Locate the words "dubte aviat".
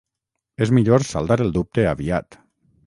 1.59-2.41